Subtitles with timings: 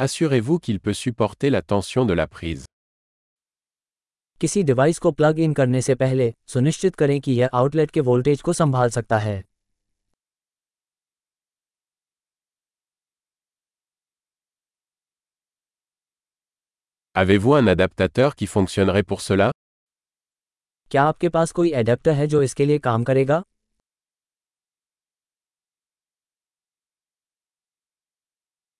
[0.00, 2.64] assurez-vous qu'il peut supporter la tension de la prise.
[4.40, 8.42] किसी डिवाइस को plug in करने से पहले सुनिश्चित करें कि यह आउटलेट के वोल्टेज
[8.42, 9.42] को संभाल सकता है
[17.14, 19.50] Avez-vous un adaptateur qui fonctionnerait pour cela
[20.90, 23.42] क्या आपके पास कोई एडेप्टर है जो इसके लिए काम करेगा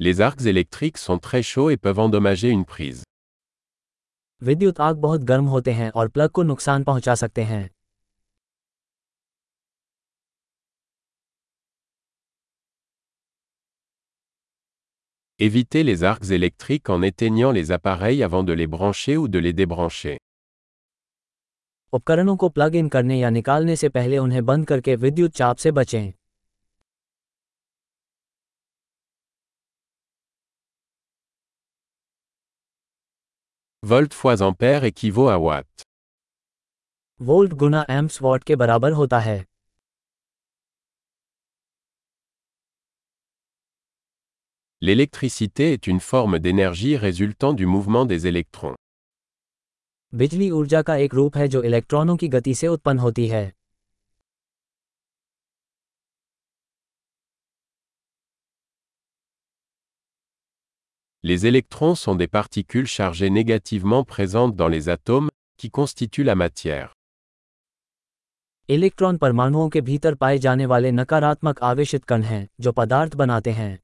[0.00, 3.02] Les arcs électriques sont très chauds et peuvent endommager une prise.
[4.42, 7.68] विद्युत आग बहुत गर्म होते हैं और प्लग को नुकसान पहुंचा सकते हैं
[15.40, 19.54] Évitez les arcs électriques en éteignant les appareils avant de les brancher ou de les
[19.62, 20.16] débrancher.
[21.92, 25.72] उपकरणों को प्लग इन करने या निकालने से पहले उन्हें बंद करके विद्युत चाप से
[25.72, 26.12] बचें
[33.82, 35.82] Volt fois ampère équivaut à watt.
[37.20, 39.44] Volt Guna amps what के बराबर होता है
[44.82, 48.74] L'électricité est une forme d'énergie résultant du mouvement des électrons.
[50.12, 53.44] बिजली ऊर्जा का एक रूप है जो इलेक्ट्रॉनों की गति से उत्पन्न होती है
[61.22, 65.28] Les électrons sont des particules chargées négativement présentes dans les atomes,
[65.58, 66.92] qui constituent la matière.
[68.68, 73.78] Electron परमाणुओं के भीतर पाए जाने वाले नकारात्मक आवेशित कण हैं जो पदार्थ बनाते हैं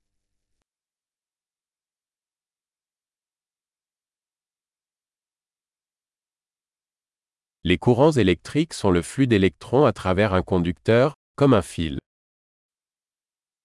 [7.64, 11.98] Les courants électriques sont le flux d'électrons à travers un conducteur, comme un fil.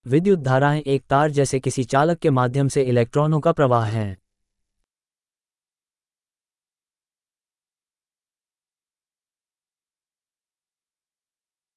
[0.06, 4.16] विद्युत धाराएँ एक तार जैसे किसी चालक के माध्यम से इलेक्ट्रॉनों का प्रवाह है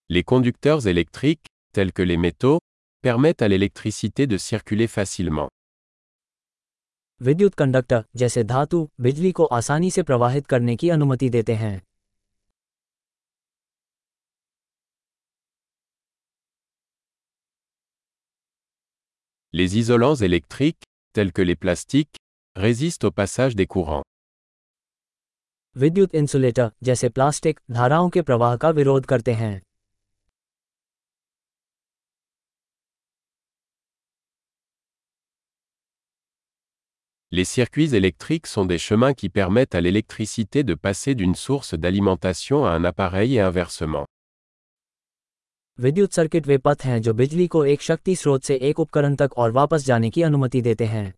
[0.10, 2.58] Les conducteurs électriques, tels que les métaux,
[3.04, 5.50] permettent à l'électricité de circuler facilement.
[7.22, 11.82] विद्युत कंडक्टर जैसे धातु बिजली को आसानी से प्रवाहित करने की अनुमति देते हैं
[19.55, 22.17] Les isolants électriques, tels que les plastiques,
[22.57, 24.05] résistent au passage des courants.
[25.77, 29.61] विद्युत इंसुलेटर जैसे प्लास्टिक धाराओं के प्रवाह का विरोध करते हैं
[37.33, 42.67] Les circuits électriques sont des chemins qui permettent à l'électricité de passer d'une source d'alimentation
[42.67, 44.07] à un appareil et inversement.
[45.80, 49.34] विद्युत सर्किट वे पथ हैं जो बिजली को एक शक्ति स्रोत से एक उपकरण तक
[49.38, 51.14] और वापस जाने की अनुमति देते हैं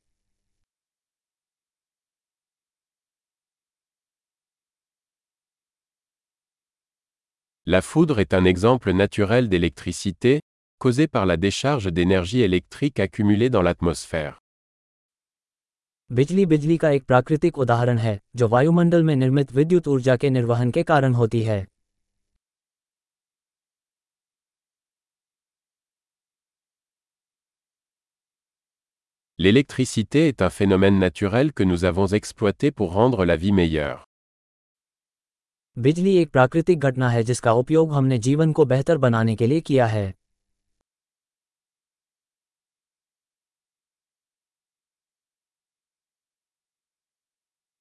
[7.67, 10.39] La foudre est un exemple naturel d'électricité,
[10.81, 14.35] causée par la décharge d'énergie électrique accumulée dans l'atmosphère.
[16.09, 20.71] बिजली बिजली का एक प्राकृतिक उदाहरण है जो वायुमंडल में निर्मित विद्युत ऊर्जा के निर्वहन
[20.71, 21.65] के कारण होती है
[29.39, 34.03] L'électricité est un phénomène naturel que nous avons exploité pour rendre la vie meilleure.
[35.77, 39.85] बिजली एक प्राकृतिक घटना है जिसका उपयोग हमने जीवन को बेहतर बनाने के लिए किया
[39.85, 40.13] है